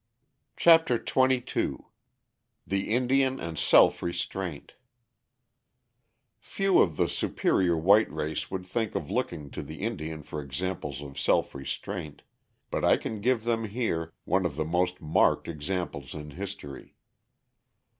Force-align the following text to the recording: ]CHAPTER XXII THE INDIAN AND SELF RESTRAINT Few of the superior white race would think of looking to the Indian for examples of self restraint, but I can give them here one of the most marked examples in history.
]CHAPTER 0.57 0.95
XXII 0.97 1.75
THE 2.65 2.89
INDIAN 2.91 3.39
AND 3.39 3.59
SELF 3.59 4.01
RESTRAINT 4.01 4.73
Few 6.39 6.79
of 6.81 6.97
the 6.97 7.07
superior 7.07 7.77
white 7.77 8.11
race 8.11 8.49
would 8.49 8.65
think 8.65 8.95
of 8.95 9.11
looking 9.11 9.51
to 9.51 9.61
the 9.61 9.81
Indian 9.81 10.23
for 10.23 10.41
examples 10.41 11.03
of 11.03 11.19
self 11.19 11.53
restraint, 11.53 12.23
but 12.71 12.83
I 12.83 12.97
can 12.97 13.21
give 13.21 13.43
them 13.43 13.65
here 13.65 14.15
one 14.25 14.43
of 14.43 14.55
the 14.55 14.65
most 14.65 15.01
marked 15.01 15.47
examples 15.47 16.15
in 16.15 16.31
history. 16.31 16.95